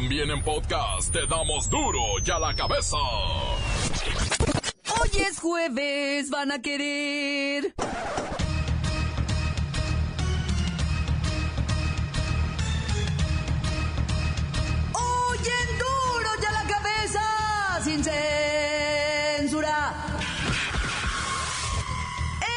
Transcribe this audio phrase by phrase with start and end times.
[0.00, 2.96] También en podcast te damos duro y a la cabeza.
[4.96, 7.74] Hoy es jueves, van a querer.
[14.92, 15.38] Hoy
[15.80, 18.04] duro y a la cabeza, sin
[19.36, 19.94] censura.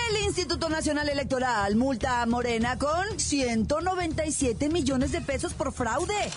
[0.10, 6.30] El Instituto Nacional Electoral multa a Morena con 197 millones de pesos por fraude.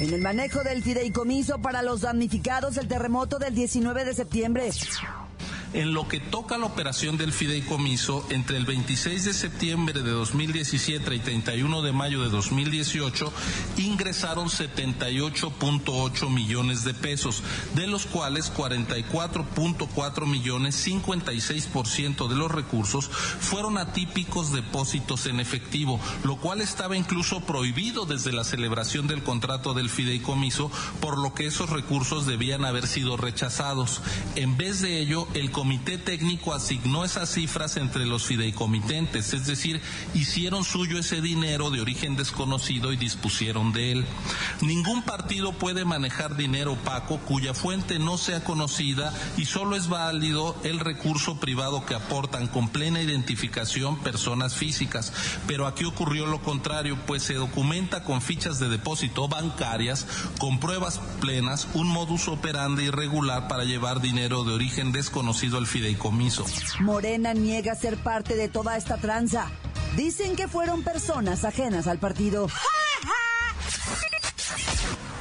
[0.00, 4.70] En el manejo del fideicomiso para los damnificados del terremoto del 19 de septiembre.
[5.74, 10.92] En lo que toca la operación del fideicomiso, entre el 26 de septiembre de 2017
[10.92, 13.32] y 31 de mayo de 2018,
[13.78, 17.42] ingresaron 78.8 millones de pesos,
[17.74, 26.36] de los cuales 44.4 millones, 56% de los recursos, fueron atípicos depósitos en efectivo, lo
[26.36, 31.70] cual estaba incluso prohibido desde la celebración del contrato del fideicomiso, por lo que esos
[31.70, 34.02] recursos debían haber sido rechazados.
[34.36, 39.80] En vez de ello, el comité técnico asignó esas cifras entre los fideicomitentes, es decir,
[40.12, 44.04] hicieron suyo ese dinero de origen desconocido y dispusieron de él.
[44.60, 50.56] Ningún partido puede manejar dinero opaco cuya fuente no sea conocida y solo es válido
[50.64, 55.12] el recurso privado que aportan con plena identificación personas físicas.
[55.46, 60.08] Pero aquí ocurrió lo contrario, pues se documenta con fichas de depósito bancarias,
[60.40, 66.44] con pruebas plenas, un modus operandi irregular para llevar dinero de origen desconocido al fideicomiso.
[66.80, 69.50] Morena niega ser parte de toda esta tranza.
[69.96, 72.48] Dicen que fueron personas ajenas al partido.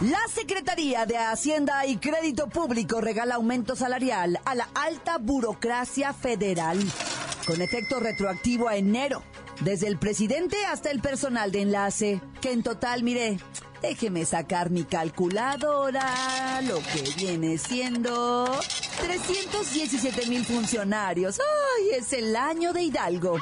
[0.01, 6.79] La Secretaría de Hacienda y Crédito Público regala aumento salarial a la alta burocracia federal,
[7.45, 9.21] con efecto retroactivo a enero,
[9.59, 13.37] desde el presidente hasta el personal de enlace, que en total, mire,
[13.81, 18.59] déjeme sacar mi calculadora, lo que viene siendo
[19.01, 21.39] 317 mil funcionarios.
[21.39, 23.37] ¡Ay, es el año de Hidalgo!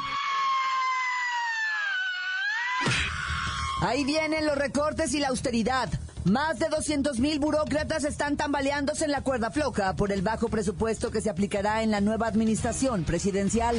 [3.81, 5.89] Ahí vienen los recortes y la austeridad.
[6.25, 11.11] Más de 200 mil burócratas están tambaleándose en la cuerda floja por el bajo presupuesto
[11.11, 13.77] que se aplicará en la nueva administración presidencial.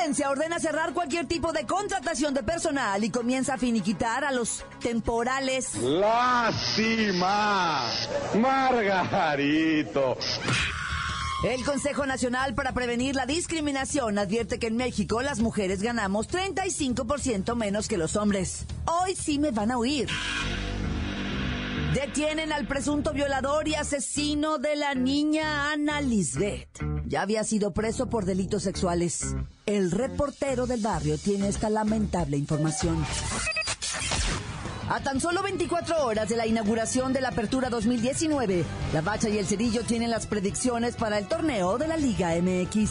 [0.00, 4.64] Presidencia ordena cerrar cualquier tipo de contratación de personal y comienza a finiquitar a los
[4.80, 5.74] temporales.
[5.74, 7.30] Lástima,
[8.34, 10.16] Margarito.
[11.44, 17.54] El Consejo Nacional para Prevenir la Discriminación advierte que en México las mujeres ganamos 35%
[17.54, 18.64] menos que los hombres.
[18.86, 20.08] Hoy sí me van a oír.
[21.94, 26.68] Detienen al presunto violador y asesino de la niña Ana Lisbeth.
[27.04, 29.34] Ya había sido preso por delitos sexuales.
[29.66, 33.04] El reportero del barrio tiene esta lamentable información.
[34.88, 39.38] A tan solo 24 horas de la inauguración de la Apertura 2019, la Bacha y
[39.38, 42.90] el Cerillo tienen las predicciones para el torneo de la Liga MX.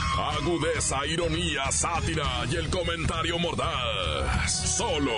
[0.21, 4.51] Agudeza, ironía, sátira y el comentario mordaz.
[4.77, 5.11] Solo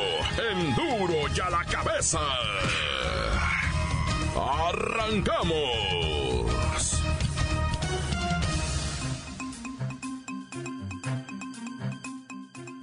[0.51, 2.19] en duro y a la cabeza.
[4.35, 5.83] ¡Arrancamos!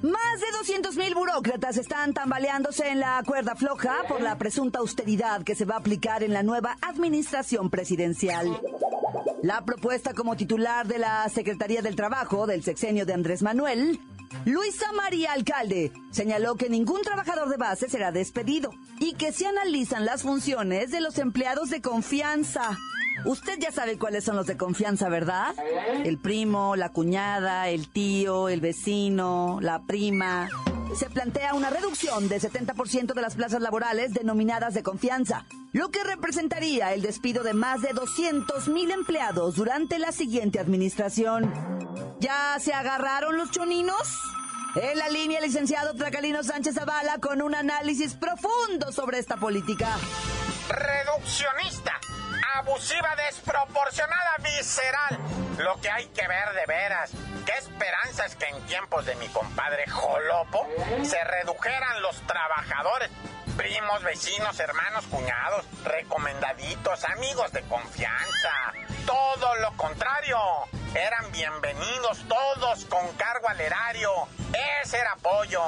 [0.03, 5.43] Más de 200 mil burócratas están tambaleándose en la cuerda floja por la presunta austeridad
[5.43, 8.61] que se va a aplicar en la nueva administración presidencial.
[9.43, 13.99] La propuesta como titular de la Secretaría del Trabajo del sexenio de Andrés Manuel,
[14.45, 20.05] Luisa María Alcalde, señaló que ningún trabajador de base será despedido y que se analizan
[20.05, 22.77] las funciones de los empleados de confianza.
[23.25, 25.55] Usted ya sabe cuáles son los de confianza, ¿verdad?
[26.05, 30.49] El primo, la cuñada, el tío, el vecino, la prima.
[30.95, 36.03] Se plantea una reducción de 70% de las plazas laborales denominadas de confianza, lo que
[36.03, 41.53] representaría el despido de más de 200 mil empleados durante la siguiente administración.
[42.19, 44.21] ¿Ya se agarraron los choninos?
[44.77, 49.97] En la línea, licenciado Tracalino Sánchez Zavala con un análisis profundo sobre esta política.
[50.69, 52.00] Reduccionista,
[52.61, 55.19] abusiva, desproporcionada, visceral.
[55.59, 57.11] Lo que hay que ver de veras.
[57.45, 60.67] Qué esperanzas que en tiempos de mi compadre Jolopo
[61.03, 63.11] se redujeran los trabajadores.
[63.57, 68.73] primos, vecinos, hermanos, cuñados, recomendaditos, amigos de confianza.
[69.05, 70.39] Todo lo contrario.
[70.95, 74.11] Eran bienvenidos todos con cargo al erario.
[74.83, 75.63] Ese era apoyo,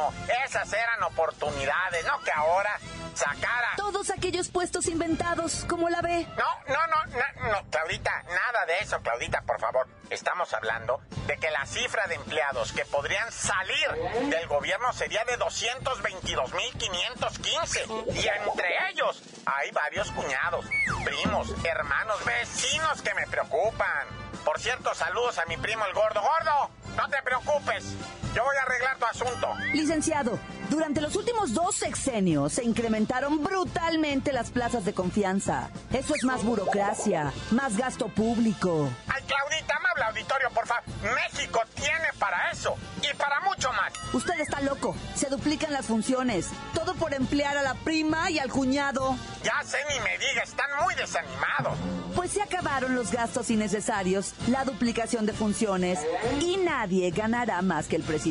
[0.44, 2.76] esas eran oportunidades, no que ahora
[3.14, 3.68] sacara.
[3.76, 6.26] Todos aquellos puestos inventados, como la ve.
[6.36, 7.22] No, no, no, no,
[7.52, 9.86] no, Claudita, nada de eso, Claudita, por favor.
[10.10, 13.92] Estamos hablando de que la cifra de empleados que podrían salir
[14.28, 18.12] del gobierno sería de 222.515.
[18.12, 20.66] Y entre ellos hay varios cuñados,
[21.04, 24.21] primos, hermanos, vecinos que me preocupan.
[24.44, 26.20] Por cierto, saludos a mi primo el gordo.
[26.20, 26.70] ¡Gordo!
[26.96, 27.84] No te preocupes.
[28.34, 29.48] Yo voy a arreglar tu asunto.
[29.74, 30.38] Licenciado,
[30.70, 35.68] durante los últimos dos sexenios se incrementaron brutalmente las plazas de confianza.
[35.92, 38.88] Eso es más burocracia, más gasto público.
[39.06, 40.82] Ay, Claudita, habla auditorio, por favor.
[41.02, 43.92] México tiene para eso y para mucho más.
[44.14, 44.96] Usted está loco.
[45.14, 46.48] Se duplican las funciones.
[46.74, 49.16] Todo por emplear a la prima y al cuñado.
[49.44, 51.76] Ya sé, ni me diga, están muy desanimados.
[52.14, 55.98] Pues se acabaron los gastos innecesarios, la duplicación de funciones
[56.40, 58.21] y nadie ganará más que el presidente.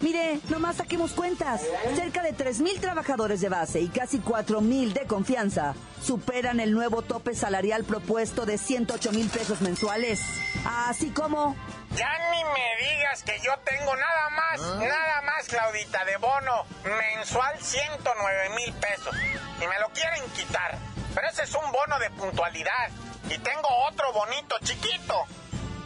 [0.00, 1.62] Mire, nomás saquemos cuentas.
[1.94, 7.34] Cerca de 3.000 trabajadores de base y casi 4.000 de confianza superan el nuevo tope
[7.34, 10.20] salarial propuesto de 108 mil pesos mensuales.
[10.64, 11.54] Así como...
[11.94, 17.60] Ya ni me digas que yo tengo nada más, nada más, Claudita, de bono mensual
[17.60, 19.14] 109 mil pesos.
[19.60, 20.78] Y me lo quieren quitar.
[21.14, 22.90] Pero ese es un bono de puntualidad.
[23.28, 25.24] Y tengo otro bonito, chiquito.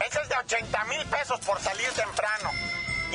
[0.07, 2.51] Ese es de 80 mil pesos por salir temprano.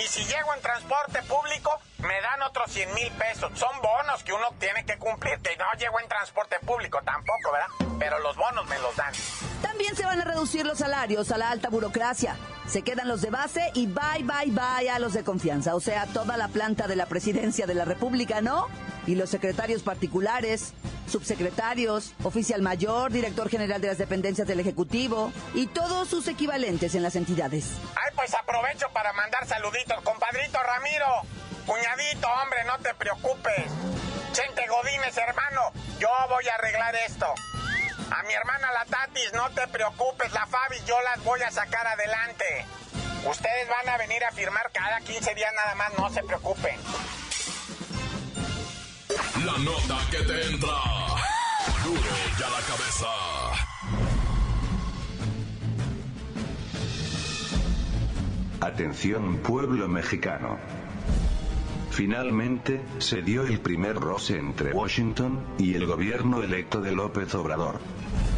[0.02, 3.50] Y si llego en transporte público, me dan otros 100 mil pesos.
[3.58, 5.38] Son bonos que uno tiene que cumplir.
[5.41, 7.97] Que no llego en transporte público tampoco, ¿verdad?
[7.99, 9.12] Pero los bonos me los dan.
[9.62, 12.37] También se van a reducir los salarios a la alta burocracia.
[12.67, 15.75] Se quedan los de base y bye, bye, bye a los de confianza.
[15.75, 18.69] O sea, toda la planta de la presidencia de la República, ¿no?
[19.06, 20.73] Y los secretarios particulares,
[21.08, 27.02] subsecretarios, oficial mayor, director general de las dependencias del Ejecutivo y todos sus equivalentes en
[27.02, 27.73] las entidades.
[27.97, 31.50] Ay, pues aprovecho para mandar saluditos, compadrito Ramiro.
[31.67, 33.67] Cuñadito, hombre, no te preocupes.
[34.33, 37.27] Chente Godínez, hermano, yo voy a arreglar esto.
[38.11, 41.87] A mi hermana la Tatis, no te preocupes, la Fabi, yo las voy a sacar
[41.87, 42.67] adelante.
[43.25, 46.81] Ustedes van a venir a firmar cada 15 días nada más, no se preocupen.
[49.45, 50.77] La nota que te entra.
[51.85, 52.01] Duro
[52.39, 53.07] ya la cabeza.
[58.61, 60.59] Atención pueblo mexicano.
[61.90, 67.81] Finalmente, se dio el primer roce entre Washington y el gobierno electo de López Obrador.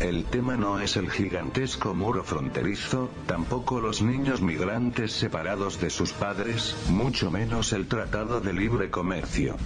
[0.01, 6.13] El tema no es el gigantesco muro fronterizo, tampoco los niños migrantes separados de sus
[6.13, 9.57] padres, mucho menos el Tratado de Libre Comercio.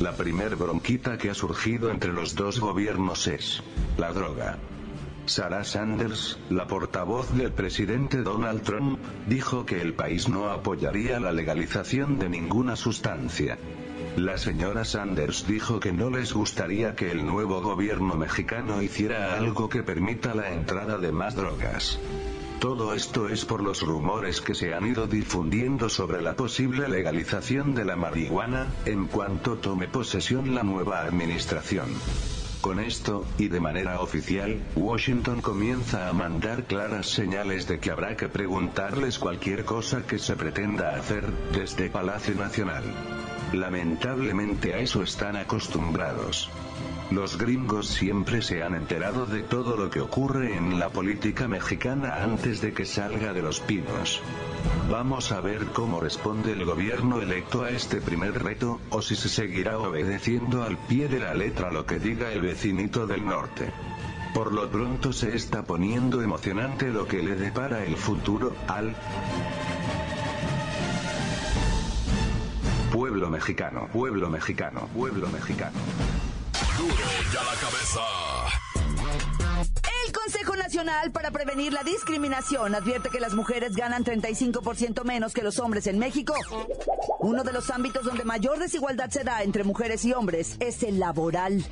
[0.00, 3.62] La primer bronquita que ha surgido entre los dos gobiernos es
[3.96, 4.58] la droga.
[5.26, 11.32] Sarah Sanders, la portavoz del presidente Donald Trump, dijo que el país no apoyaría la
[11.32, 13.58] legalización de ninguna sustancia.
[14.16, 19.68] La señora Sanders dijo que no les gustaría que el nuevo gobierno mexicano hiciera algo
[19.68, 21.98] que permita la entrada de más drogas.
[22.60, 27.74] Todo esto es por los rumores que se han ido difundiendo sobre la posible legalización
[27.74, 31.88] de la marihuana, en cuanto tome posesión la nueva administración.
[32.66, 38.16] Con esto, y de manera oficial, Washington comienza a mandar claras señales de que habrá
[38.16, 42.82] que preguntarles cualquier cosa que se pretenda hacer, desde Palacio Nacional.
[43.52, 46.50] Lamentablemente a eso están acostumbrados.
[47.10, 52.22] Los gringos siempre se han enterado de todo lo que ocurre en la política mexicana
[52.24, 54.20] antes de que salga de los pinos.
[54.90, 59.28] Vamos a ver cómo responde el gobierno electo a este primer reto, o si se
[59.28, 63.72] seguirá obedeciendo al pie de la letra lo que diga el vecinito del norte.
[64.34, 68.94] Por lo pronto se está poniendo emocionante lo que le depara el futuro al
[73.26, 75.78] pueblo mexicano, pueblo mexicano, pueblo mexicano.
[76.78, 76.94] Duro
[77.32, 78.00] ya la cabeza.
[80.06, 85.42] El Consejo Nacional para Prevenir la Discriminación advierte que las mujeres ganan 35% menos que
[85.42, 86.34] los hombres en México.
[87.26, 91.00] Uno de los ámbitos donde mayor desigualdad se da entre mujeres y hombres es el
[91.00, 91.66] laboral.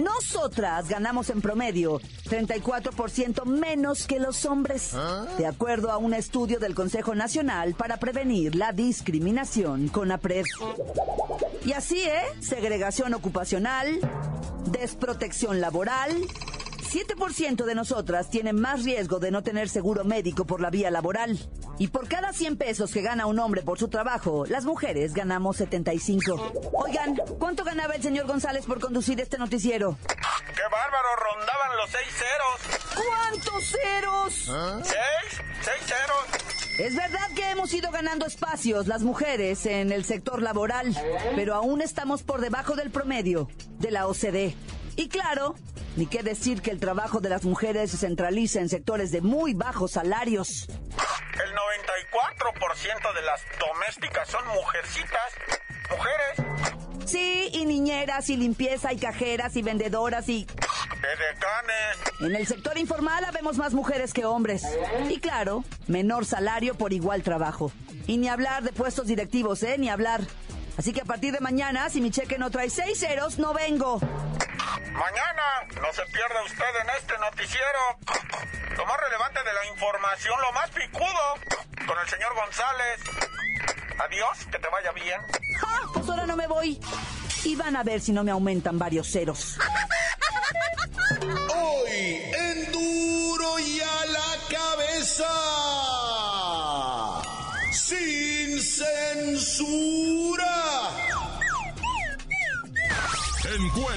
[0.00, 4.92] Nosotras ganamos en promedio 34% menos que los hombres,
[5.36, 10.44] de acuerdo a un estudio del Consejo Nacional para Prevenir la Discriminación con APRED.
[11.64, 12.22] Y así, ¿eh?
[12.38, 13.98] Segregación ocupacional,
[14.70, 16.14] desprotección laboral,
[16.90, 21.38] 7% de nosotras tiene más riesgo de no tener seguro médico por la vía laboral.
[21.78, 25.58] Y por cada 100 pesos que gana un hombre por su trabajo, las mujeres ganamos
[25.58, 26.70] 75.
[26.72, 29.96] Oigan, ¿cuánto ganaba el señor González por conducir este noticiero?
[30.02, 31.08] ¡Qué bárbaro!
[31.16, 33.06] Rondaban los seis ceros.
[33.06, 34.84] ¿Cuántos ceros?
[34.84, 35.42] ¿Seis?
[35.62, 36.50] ¿Seis ceros?
[36.80, 40.96] Es verdad que hemos ido ganando espacios las mujeres en el sector laboral,
[41.36, 44.56] pero aún estamos por debajo del promedio de la OCDE.
[44.96, 45.54] Y claro,
[45.96, 49.54] ni qué decir que el trabajo de las mujeres se centraliza en sectores de muy
[49.54, 50.66] bajos salarios.
[50.68, 55.32] El 94% de las domésticas son mujercitas.
[55.90, 57.06] Mujeres.
[57.06, 60.46] Sí, y niñeras, y limpieza, y cajeras, y vendedoras, y...
[60.98, 61.96] Edecanes.
[62.20, 64.62] En el sector informal habemos más mujeres que hombres.
[65.08, 67.72] Y claro, menor salario por igual trabajo.
[68.06, 69.76] Y ni hablar de puestos directivos, ¿eh?
[69.78, 70.20] Ni hablar.
[70.80, 74.00] Así que a partir de mañana, si mi cheque no trae seis ceros, no vengo.
[74.00, 75.42] Mañana
[75.74, 77.78] no se pierda usted en este noticiero
[78.78, 83.00] lo más relevante de la información, lo más picudo, con el señor González.
[84.06, 85.20] Adiós, que te vaya bien.
[85.60, 85.80] ¡Ja!
[85.92, 86.80] Pues ahora no me voy.
[87.44, 89.58] Y van a ver si no me aumentan varios ceros.
[91.20, 95.49] Hoy en duro y a la cabeza.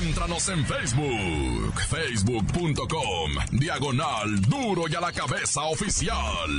[0.03, 6.49] Encuéntranos en Facebook, facebook.com, diagonal duro y a la cabeza oficial.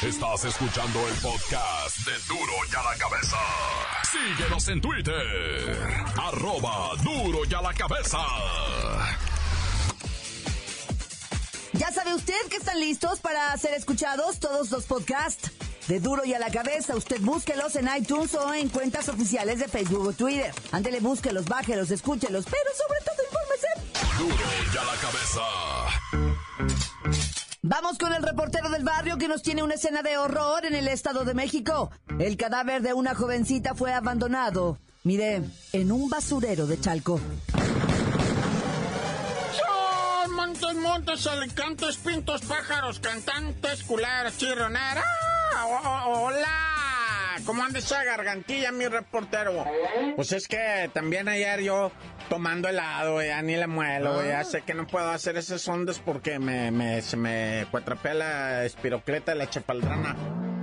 [0.00, 3.36] Estás escuchando el podcast de duro y a la cabeza.
[4.10, 5.76] Síguenos en Twitter,
[6.16, 8.18] arroba duro y a la cabeza.
[11.74, 15.50] ¿Ya sabe usted que están listos para ser escuchados todos los podcasts?
[15.88, 19.68] De duro y a la cabeza, usted búsquelos en iTunes o en cuentas oficiales de
[19.68, 20.52] Facebook o Twitter.
[20.72, 23.68] Ándele, búsquelos, bájelos, escúchelos, pero sobre todo infórmese.
[24.18, 25.40] Duro y a la cabeza.
[27.62, 30.88] Vamos con el reportero del barrio que nos tiene una escena de horror en el
[30.88, 31.90] Estado de México.
[32.18, 34.78] El cadáver de una jovencita fue abandonado.
[35.02, 37.20] Mire, en un basurero de Chalco.
[39.56, 45.04] Son montes, montes, alicantes, pintos, pájaros, cantantes, culebras, chirroneras.
[45.04, 45.29] ¡Ah!
[45.56, 46.46] O- o- ¡Hola!
[47.46, 49.64] ¿Cómo anda esa gargantilla, mi reportero?
[50.14, 51.90] Pues es que también ayer yo
[52.28, 55.98] tomando helado, ya ni le muelo, güey, ya sé que no puedo hacer esos ondas
[55.98, 60.14] porque me, me, se me cuatrapea la espirocleta de la chapaldrana.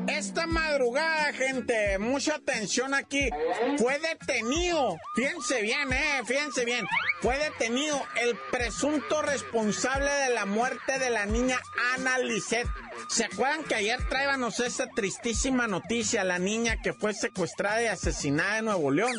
[0.07, 3.29] Esta madrugada, gente, mucha atención aquí.
[3.77, 6.85] Fue detenido, fíjense bien, eh, fíjense bien.
[7.21, 11.59] Fue detenido el presunto responsable de la muerte de la niña
[11.93, 12.67] Ana Lisset.
[13.09, 18.59] ¿Se acuerdan que ayer traíbamos esa tristísima noticia, la niña que fue secuestrada y asesinada
[18.59, 19.13] en Nuevo León?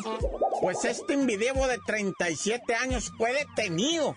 [0.61, 4.15] Pues este individuo de 37 años fue detenido.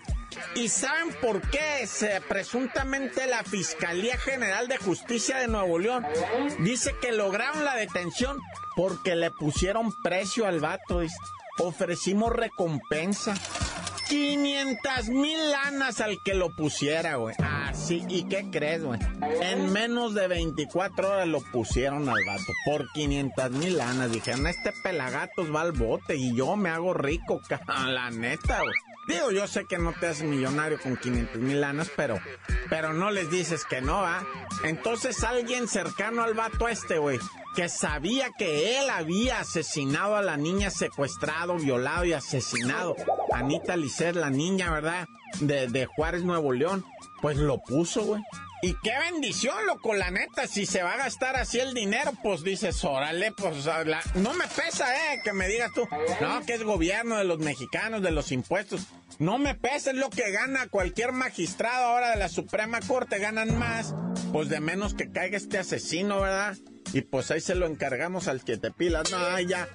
[0.55, 1.85] ¿Y saben por qué?
[1.87, 6.05] Se, presuntamente la Fiscalía General de Justicia de Nuevo León
[6.59, 8.39] dice que lograron la detención
[8.75, 11.01] porque le pusieron precio al vato.
[11.59, 13.35] Ofrecimos recompensa.
[14.09, 17.35] 500 mil lanas al que lo pusiera, güey.
[17.41, 18.99] Así, ¿y qué crees, güey?
[19.41, 22.51] En menos de 24 horas lo pusieron al vato.
[22.65, 24.11] Por 500 mil lanas.
[24.11, 28.75] Dijeron, este pelagatos va al bote y yo me hago rico, la neta, güey.
[29.07, 32.19] Digo, yo sé que no te haces millonario con 500 mil lanas, pero,
[32.69, 34.25] pero no les dices que no, ¿ah?
[34.63, 37.19] Entonces alguien cercano al vato este, güey,
[37.55, 42.95] que sabía que él había asesinado a la niña secuestrado, violado y asesinado.
[43.33, 45.07] Anita Lisset, la niña, ¿verdad?
[45.41, 46.85] De, de Juárez, Nuevo León.
[47.21, 48.21] Pues lo puso, güey.
[48.65, 52.43] Y qué bendición, loco, la neta, si se va a gastar así el dinero, pues
[52.43, 55.85] dices, órale, pues la- no me pesa, eh, que me digas tú,
[56.21, 58.87] no, que es gobierno de los mexicanos, de los impuestos.
[59.19, 63.59] No me pesa, es lo que gana cualquier magistrado ahora de la Suprema Corte, ganan
[63.59, 63.93] más,
[64.31, 66.55] pues de menos que caiga este asesino, ¿verdad?
[66.93, 69.67] Y pues ahí se lo encargamos al que te pilas, no, ya.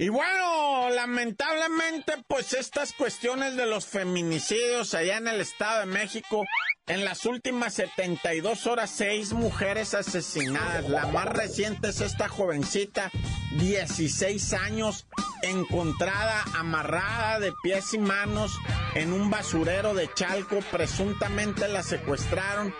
[0.00, 6.46] Y bueno, lamentablemente, pues estas cuestiones de los feminicidios allá en el Estado de México,
[6.86, 10.88] en las últimas 72 horas, seis mujeres asesinadas.
[10.88, 13.10] La más reciente es esta jovencita,
[13.58, 15.06] 16 años,
[15.42, 18.58] encontrada amarrada de pies y manos
[18.94, 20.58] en un basurero de Chalco.
[20.70, 22.74] Presuntamente la secuestraron.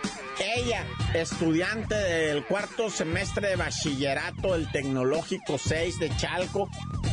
[0.57, 6.69] Ella, estudiante del cuarto semestre de bachillerato del Tecnológico 6 de Chalco,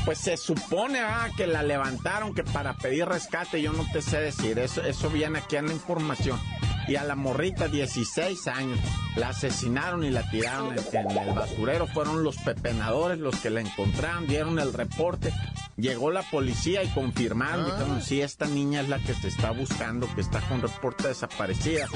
[0.06, 4.22] pues se supone ah, que la levantaron que para pedir rescate, yo no te sé
[4.22, 6.40] decir, eso, eso viene aquí en la información.
[6.88, 8.80] Y a la morrita, 16 años,
[9.16, 11.88] la asesinaron y la tiraron en, en el basurero.
[11.88, 15.34] Fueron los pepenadores los que la encontraron, dieron el reporte.
[15.76, 17.76] llegó la policía y confirmaron, ah.
[17.76, 21.88] dijeron, sí, esta niña es la que se está buscando, que está con reporte desaparecida.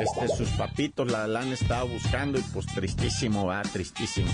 [0.00, 4.30] Este, sus papitos la, la han estado buscando y pues tristísimo, va, tristísimo.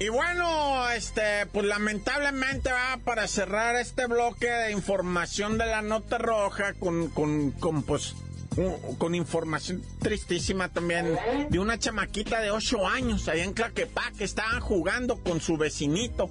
[0.00, 6.18] Y bueno, este, pues lamentablemente va para cerrar este bloque de información de la nota
[6.18, 8.14] roja con, con, con pues,
[8.98, 11.18] con información tristísima también
[11.50, 16.30] de una chamaquita de 8 años allá en Claquepá que estaban jugando con su vecinito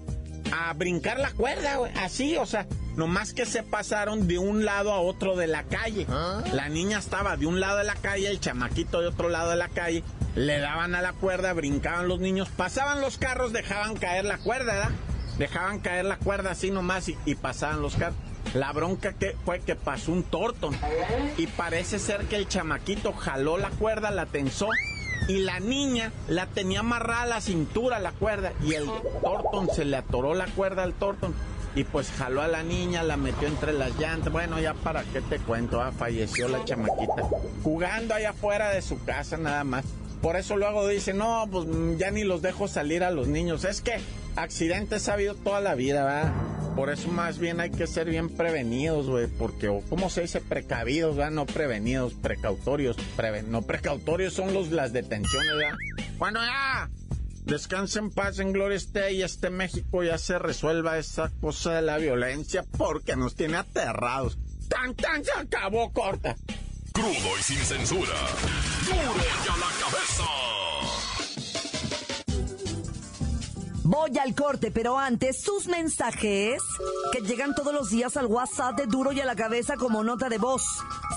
[0.52, 1.78] a brincar la cuerda.
[1.96, 6.06] Así, o sea, nomás que se pasaron de un lado a otro de la calle.
[6.10, 6.44] ¿Ah?
[6.52, 9.56] La niña estaba de un lado de la calle, el chamaquito de otro lado de
[9.56, 10.04] la calle
[10.36, 14.74] le daban a la cuerda, brincaban los niños, pasaban los carros, dejaban caer la cuerda,
[14.74, 14.92] ¿verdad?
[15.38, 18.18] Dejaban caer la cuerda así nomás y, pasaban los carros.
[18.54, 20.76] La bronca que fue que pasó un tortón
[21.38, 24.70] y parece ser que el chamaquito jaló la cuerda, la tensó
[25.28, 28.86] y la niña la tenía amarrada a la cintura la cuerda y el
[29.22, 31.34] tortón se le atoró la cuerda al tortón
[31.78, 34.34] y pues jaló a la niña, la metió entre las llantas.
[34.34, 37.22] Bueno, ya para qué te cuento, ah, falleció la chamaquita
[37.62, 39.86] jugando allá afuera de su casa nada más.
[40.24, 41.68] Por eso luego dice, no, pues
[42.00, 43.64] ya ni los dejo salir a los niños.
[43.64, 44.00] Es que
[44.36, 46.34] accidentes ha habido toda la vida, ¿verdad?
[46.76, 50.42] Por eso más bien hay que ser bien prevenidos, güey, porque, o ¿cómo se dice?
[50.42, 51.32] Precavidos, ¿verdad?
[51.32, 52.98] No prevenidos, precautorios.
[53.48, 55.78] no precautorios son los, las detenciones, ¿verdad?
[56.18, 56.90] Bueno, ya,
[57.48, 61.82] descansen en paz, en gloria esté, y este México ya se resuelva esa cosa de
[61.82, 64.38] la violencia, porque nos tiene aterrados.
[64.68, 65.24] ¡Tan, tan!
[65.24, 66.36] Se acabó, corta.
[66.92, 68.14] Crudo y sin censura.
[68.86, 70.24] ¡Duro y a la cabeza!
[73.84, 76.62] Voy al corte, pero antes sus mensajes
[77.14, 80.28] que llegan todos los días al WhatsApp de Duro y a la cabeza como nota
[80.28, 80.62] de voz.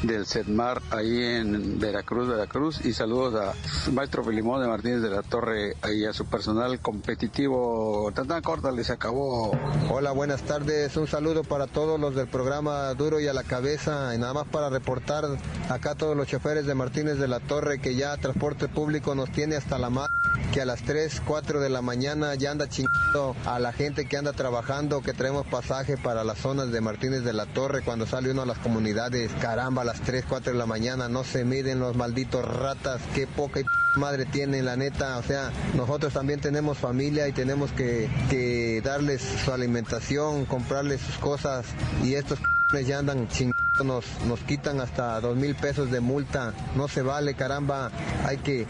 [0.02, 2.84] del CEDMAR ahí en Veracruz, Veracruz.
[2.84, 8.10] Y saludos a maestro Filimón de Martínez de la Torre y a su personal competitivo.
[8.14, 9.52] Tan tan corta les acabó.
[9.90, 10.96] Hola, buenas tardes.
[10.96, 14.14] Un saludo para todos los del programa Duro y a la Cabeza.
[14.14, 15.24] Y nada más para reportar
[15.68, 19.56] acá todos los choferes de Martínez de la Torre que ya transporte público nos tiene
[19.56, 20.10] hasta la mar
[20.52, 24.18] que a las 3, 4 de la mañana ya anda chingando a la gente que
[24.18, 28.30] anda trabajando, que traemos pasaje para las zonas de Martínez de la Torre cuando sale
[28.30, 29.32] uno a las comunidades.
[29.40, 33.26] Caramba, a las 3, 4 de la mañana no se miden los malditos ratas, qué
[33.26, 33.64] poca y
[33.96, 35.18] madre tienen, la neta.
[35.18, 41.16] O sea, nosotros también tenemos familia y tenemos que, que darles su alimentación, comprarles sus
[41.18, 41.66] cosas
[42.02, 42.38] y estos
[42.86, 43.52] ya andan chingando
[43.84, 46.54] nos, nos quitan hasta dos mil pesos de multa.
[46.74, 47.90] No se vale, caramba.
[48.24, 48.66] Hay que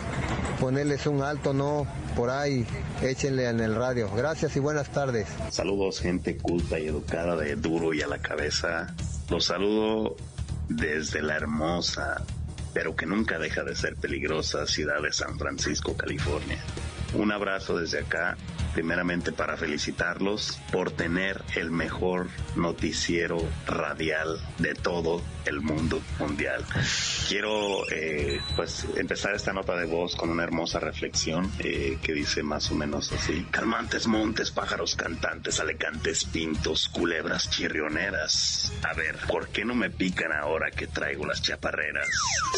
[0.59, 2.67] ponerles un alto, no por ahí.
[3.01, 4.11] Échenle en el radio.
[4.13, 5.29] Gracias y buenas tardes.
[5.51, 8.93] Saludos, gente culta y educada de duro y a la cabeza.
[9.31, 10.17] Los saludo
[10.77, 12.23] desde la hermosa,
[12.73, 16.59] pero que nunca deja de ser peligrosa ciudad de San Francisco, California.
[17.15, 18.37] Un abrazo desde acá
[18.73, 26.65] primeramente para felicitarlos por tener el mejor noticiero radial de todo el mundo mundial.
[27.29, 32.43] Quiero eh, pues empezar esta nota de voz con una hermosa reflexión eh, que dice
[32.43, 38.73] más o menos así: calmantes montes, pájaros cantantes, alecantes pintos, culebras chirrioneras.
[38.83, 42.09] A ver, ¿por qué no me pican ahora que traigo las chaparreras?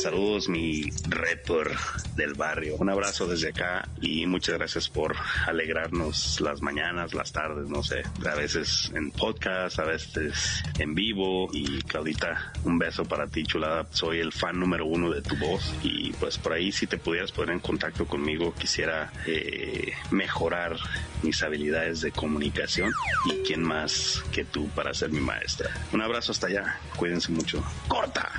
[0.03, 1.70] Saludos mi rapper
[2.16, 2.77] del barrio.
[2.77, 6.04] Un abrazo desde acá y muchas gracias por alegrarnos
[6.40, 11.49] las mañanas, las tardes, no sé, a veces en podcast, a veces en vivo.
[11.53, 13.87] Y Claudita, un beso para ti, chulada.
[13.90, 17.33] Soy el fan número uno de tu voz y pues por ahí si te pudieras
[17.33, 20.77] poner en contacto conmigo, quisiera eh, mejorar
[21.23, 22.93] mis habilidades de comunicación
[23.27, 25.71] y quién más que tú para ser mi maestra.
[25.93, 27.64] Un abrazo hasta allá, cuídense mucho.
[27.88, 28.31] ¡Corta!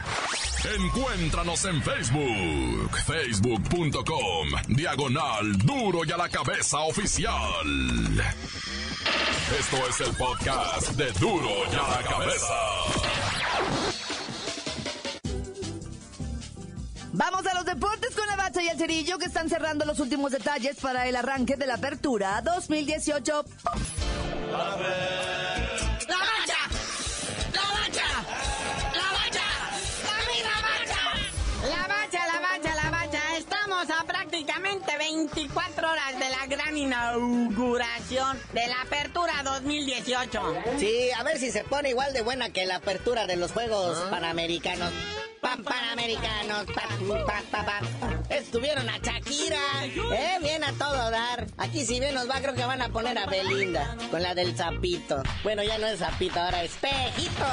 [0.74, 7.32] Encuéntranos en Facebook, facebook.com, diagonal duro y a la cabeza oficial.
[9.60, 12.54] Esto es el podcast de duro y a la cabeza.
[17.14, 20.32] Vamos a los deportes con la bacha y el cerillo que están cerrando los últimos
[20.32, 23.46] detalles para el arranque de la apertura 2018.
[24.52, 25.55] a
[34.96, 35.06] prácticamente
[35.36, 40.42] 24 horas de la gran inauguración de la Apertura 2018.
[40.78, 43.98] Sí, a ver si se pone igual de buena que la Apertura de los Juegos
[44.06, 44.10] ah.
[44.10, 44.92] Panamericanos.
[45.42, 46.66] Pan Panamericanos.
[48.30, 49.60] Estuvieron a Shakira.
[49.84, 51.46] Eh, bien a todo dar.
[51.58, 53.96] Aquí si bien nos va, creo que van a poner a Belinda.
[54.10, 55.22] Con la del zapito.
[55.44, 57.46] Bueno, ya no es zapito, ahora es pejito.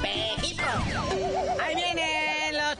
[0.00, 0.62] Pejito.
[1.60, 2.31] Ahí vienen los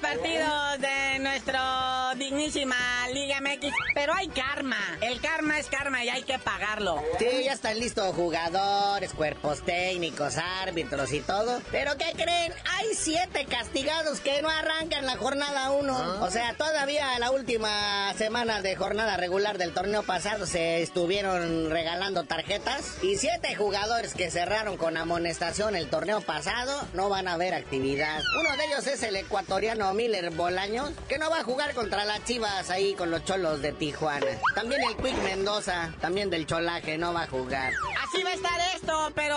[0.03, 2.02] partidos de nuestro
[2.33, 2.77] dignísima
[3.13, 3.75] Liga MX.
[3.95, 4.79] Pero hay karma.
[5.03, 7.03] El karma es karma y hay que pagarlo.
[7.19, 11.61] Sí, ya están listos jugadores, cuerpos técnicos, árbitros y todo.
[11.71, 12.55] Pero ¿qué creen?
[12.79, 15.95] Hay siete castigados que no arrancan la jornada 1.
[15.95, 16.19] Ah.
[16.23, 22.25] O sea, todavía la última semana de jornada regular del torneo pasado se estuvieron regalando
[22.25, 22.97] tarjetas.
[23.03, 28.23] Y siete jugadores que cerraron con amonestación el torneo pasado no van a ver actividad.
[28.41, 32.29] Uno de ellos es el ecuatoriano Miller Bolaños, que no va a jugar contra las
[32.29, 34.27] Chivas ahí con los cholos de Tijuana.
[34.55, 37.73] También el Quick Mendoza, también del cholaje, no va a jugar.
[38.03, 39.37] Así va a estar esto, pero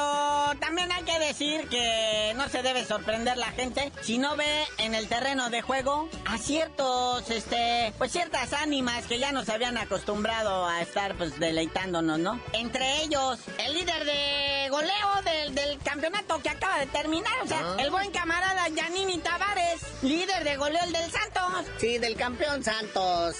[0.60, 4.94] también hay que decir que no se debe sorprender la gente si no ve en
[4.94, 10.66] el terreno de juego a ciertos, este, pues ciertas ánimas que ya nos habían acostumbrado
[10.66, 12.40] a estar pues deleitándonos, ¿no?
[12.54, 17.62] Entre ellos, el líder de goleo del, del campeonato que acaba de terminar, o sea,
[17.64, 17.78] ah.
[17.80, 21.66] el buen camarada Yanini Tavares, líder de goleo del Santos.
[21.78, 22.75] Sí, del campeón Santos,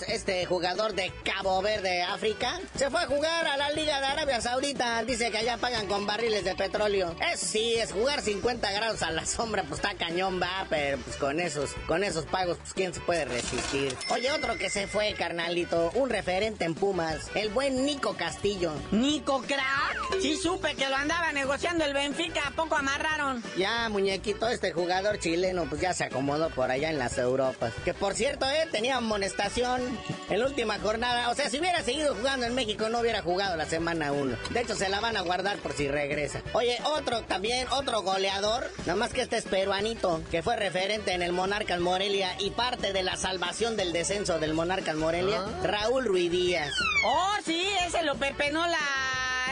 [0.08, 4.40] este jugador de Cabo Verde, África, se fue a jugar a la Liga de Arabia
[4.40, 5.04] Saudita.
[5.04, 7.14] Dice que allá pagan con barriles de petróleo.
[7.34, 11.18] Es sí, es jugar 50 grados a la sombra, pues está cañón, va, pero pues
[11.18, 13.96] con esos, con esos pagos, pues quién se puede resistir.
[14.10, 18.72] Oye, otro que se fue, carnalito, un referente en Pumas, el buen Nico Castillo.
[18.92, 20.22] ¿Nico Crack?
[20.22, 23.44] Sí supe que lo andaba negociando el Benfica, ¿a poco amarraron?
[23.58, 27.74] Ya, muñequito, este jugador chileno, pues ya se acomodó por allá en las Europas.
[27.84, 29.82] Que por cierto, eh, tenía amonestación
[30.30, 31.30] en la última jornada.
[31.30, 34.38] O sea, si hubiera seguido jugando en México, no hubiera jugado la semana 1.
[34.52, 36.42] De hecho, se la van a guardar por si regresa.
[36.54, 41.24] Oye, otro también, otro goleador, nada más que este es peruanito, que fue referente en
[41.24, 45.64] el Monarcas Morelia y parte de la salvación del descenso del Monarcas Morelia, ah.
[45.64, 46.72] Raúl Ruiz Díaz.
[47.06, 49.05] Oh, sí, ese lo pepenó la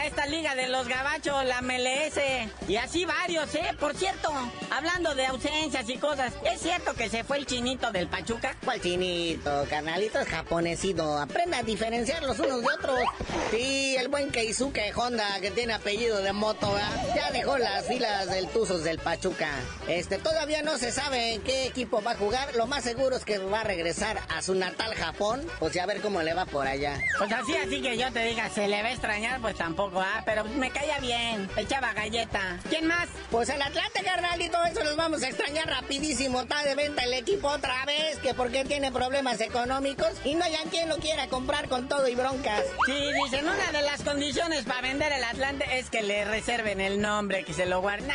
[0.06, 2.20] esta liga de los gabachos, la MLS.
[2.68, 3.72] Y así varios, ¿eh?
[3.80, 4.30] Por cierto,
[4.72, 8.56] hablando de ausencias y cosas, ¿es cierto que se fue el chinito del Pachuca?
[8.64, 10.20] ¿Cuál chinito, canalito?
[10.20, 11.18] Es japonesito.
[11.18, 13.00] Aprende a diferenciar los unos de otros.
[13.52, 16.76] Sí, el buen Keisuke Honda, que tiene apellido de moto,
[17.16, 19.50] ya dejó las filas del Tuzos del Pachuca.
[19.88, 22.56] Este, todavía no se sabe en qué equipo va a jugar.
[22.56, 25.46] Lo más seguro es que va a regresar a su natal Japón.
[25.60, 27.00] Pues ya a ver cómo le va por allá.
[27.18, 30.22] Pues así, así que yo te diga, se le va a extrañar, pues tampoco ah,
[30.26, 31.50] pero me caía bien.
[31.58, 32.60] Echaba galleta.
[32.70, 33.10] ¿Quién más?
[33.32, 36.42] Pues el Atlante, carnal, y todo eso los vamos a extrañar rapidísimo.
[36.42, 40.54] Está de venta el equipo otra vez, que porque tiene problemas económicos y no hay
[40.70, 42.64] quien lo quiera comprar con todo y broncas.
[42.86, 47.02] Sí, dicen, una de las condiciones para vender el Atlante es que le reserven el
[47.02, 48.12] nombre, que se lo guarden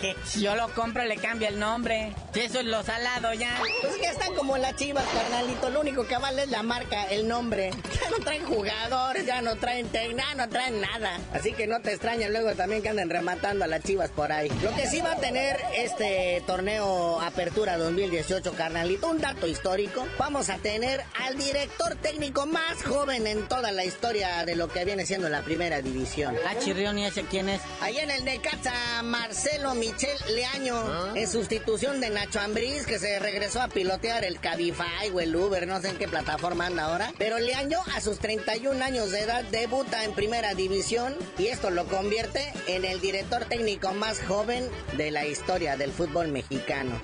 [0.00, 2.14] que si yo lo compro le cambia el nombre.
[2.32, 3.60] Si eso es lo salado ya.
[3.82, 5.70] Pues ya están como las chivas, carnalito.
[5.70, 7.70] Lo único que vale es la marca, el nombre.
[7.70, 11.18] Ya no traen jugadores, ya no traen técnica, no traen nada.
[11.32, 14.50] Así que no te extrañes luego también que anden rematando a las chivas por ahí.
[14.62, 20.06] Lo que sí va a tener este torneo Apertura 2018, carnalito, un dato histórico.
[20.18, 24.84] Vamos a tener al director técnico más joven en toda la historia de lo que
[24.84, 26.36] viene siendo la primera división.
[26.46, 27.60] Ah, Chirrión, ¿y ese quién es?
[27.80, 31.12] Ahí en el Necaxa, Marcelo Michel Leaño ¿Ah?
[31.16, 35.66] en sustitución de Nacho Ambriz, que se regresó a pilotear el Cabify o el Uber,
[35.66, 37.12] no sé en qué plataforma anda ahora.
[37.18, 41.86] Pero Leaño, a sus 31 años de edad, debuta en primera división y esto lo
[41.86, 47.00] convierte en el director técnico más joven de la historia del fútbol mexicano.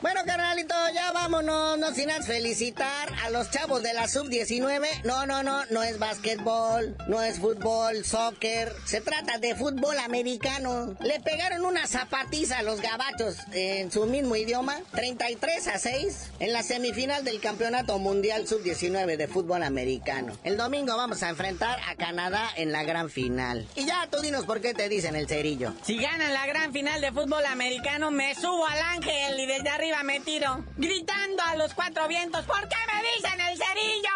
[0.00, 5.02] Bueno, carnalito, ya vámonos, no sin felicitar a los chavos de la sub-19.
[5.02, 10.94] No, no, no, no es básquetbol, no es fútbol, soccer, se trata de fútbol americano.
[11.00, 16.52] Le pegaron una zapatiza a los gabachos en su mismo idioma, 33 a 6, en
[16.52, 20.38] la semifinal del Campeonato Mundial Sub-19 de fútbol americano.
[20.44, 23.66] El domingo vamos a enfrentar a Canadá en la gran final.
[23.74, 25.72] Y ya tú dinos por qué te dicen el cerillo.
[25.82, 29.87] Si ganan la gran final de fútbol americano, me subo al ángel y desde arriba
[30.04, 34.08] me tiro, gritando a los cuatro vientos, ¿por qué me dicen el cerillo?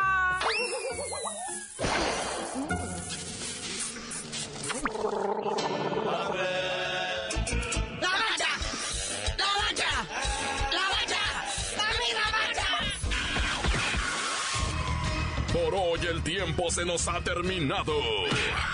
[15.52, 17.92] Por hoy el tiempo se nos ha terminado.